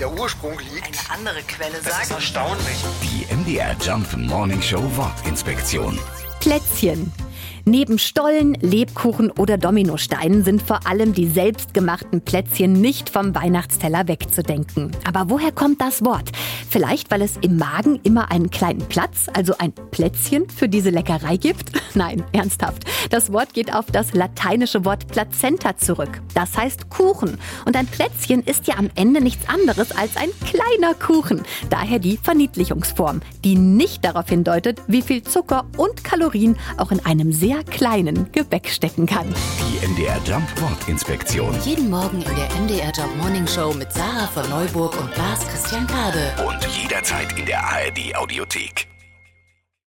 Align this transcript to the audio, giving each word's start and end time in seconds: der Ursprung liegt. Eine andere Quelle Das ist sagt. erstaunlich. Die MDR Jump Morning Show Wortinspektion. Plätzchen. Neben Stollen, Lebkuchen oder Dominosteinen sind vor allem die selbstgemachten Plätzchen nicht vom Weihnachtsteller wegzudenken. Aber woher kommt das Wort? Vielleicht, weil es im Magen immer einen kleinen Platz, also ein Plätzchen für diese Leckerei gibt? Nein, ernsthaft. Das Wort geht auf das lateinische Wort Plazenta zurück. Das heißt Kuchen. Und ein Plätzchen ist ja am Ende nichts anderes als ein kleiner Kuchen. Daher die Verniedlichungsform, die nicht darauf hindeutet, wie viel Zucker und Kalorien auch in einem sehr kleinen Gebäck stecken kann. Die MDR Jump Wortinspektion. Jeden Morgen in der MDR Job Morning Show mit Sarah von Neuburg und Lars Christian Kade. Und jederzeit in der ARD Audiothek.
der 0.00 0.12
Ursprung 0.12 0.58
liegt. 0.58 0.86
Eine 0.86 1.18
andere 1.18 1.42
Quelle 1.46 1.72
Das 1.82 1.86
ist 1.86 2.08
sagt. 2.08 2.10
erstaunlich. 2.10 2.84
Die 3.02 3.34
MDR 3.34 3.74
Jump 3.80 4.16
Morning 4.16 4.60
Show 4.60 4.82
Wortinspektion. 4.96 5.98
Plätzchen. 6.40 7.12
Neben 7.68 7.98
Stollen, 7.98 8.54
Lebkuchen 8.60 9.32
oder 9.32 9.58
Dominosteinen 9.58 10.44
sind 10.44 10.62
vor 10.62 10.86
allem 10.86 11.14
die 11.14 11.26
selbstgemachten 11.26 12.20
Plätzchen 12.20 12.74
nicht 12.74 13.10
vom 13.10 13.34
Weihnachtsteller 13.34 14.06
wegzudenken. 14.06 14.92
Aber 15.04 15.30
woher 15.30 15.50
kommt 15.50 15.80
das 15.80 16.04
Wort? 16.04 16.30
Vielleicht, 16.70 17.10
weil 17.10 17.22
es 17.22 17.36
im 17.38 17.56
Magen 17.56 17.98
immer 18.04 18.30
einen 18.30 18.50
kleinen 18.50 18.86
Platz, 18.86 19.26
also 19.32 19.58
ein 19.58 19.72
Plätzchen 19.90 20.48
für 20.48 20.68
diese 20.68 20.90
Leckerei 20.90 21.38
gibt? 21.38 21.72
Nein, 21.94 22.22
ernsthaft. 22.30 22.84
Das 23.10 23.32
Wort 23.32 23.54
geht 23.54 23.72
auf 23.72 23.86
das 23.86 24.14
lateinische 24.14 24.84
Wort 24.84 25.08
Plazenta 25.08 25.76
zurück. 25.76 26.20
Das 26.34 26.56
heißt 26.56 26.90
Kuchen. 26.90 27.38
Und 27.64 27.76
ein 27.76 27.86
Plätzchen 27.86 28.42
ist 28.42 28.66
ja 28.66 28.76
am 28.76 28.90
Ende 28.94 29.20
nichts 29.20 29.48
anderes 29.48 29.92
als 29.92 30.16
ein 30.16 30.30
kleiner 30.44 30.94
Kuchen. 30.94 31.42
Daher 31.70 31.98
die 31.98 32.16
Verniedlichungsform, 32.16 33.22
die 33.44 33.56
nicht 33.56 34.04
darauf 34.04 34.28
hindeutet, 34.28 34.80
wie 34.86 35.02
viel 35.02 35.22
Zucker 35.22 35.66
und 35.76 36.04
Kalorien 36.04 36.56
auch 36.76 36.90
in 36.90 37.04
einem 37.04 37.32
sehr 37.32 37.62
kleinen 37.64 38.30
Gebäck 38.32 38.68
stecken 38.68 39.06
kann. 39.06 39.32
Die 39.60 39.86
MDR 39.86 40.20
Jump 40.24 40.48
Wortinspektion. 40.60 41.54
Jeden 41.64 41.90
Morgen 41.90 42.22
in 42.22 42.36
der 42.36 42.48
MDR 42.60 42.92
Job 42.92 43.10
Morning 43.18 43.46
Show 43.46 43.72
mit 43.72 43.92
Sarah 43.92 44.26
von 44.28 44.48
Neuburg 44.50 44.98
und 45.00 45.16
Lars 45.16 45.46
Christian 45.48 45.86
Kade. 45.86 46.32
Und 46.46 46.66
jederzeit 46.66 47.38
in 47.38 47.46
der 47.46 47.62
ARD 47.62 48.14
Audiothek. 48.16 48.95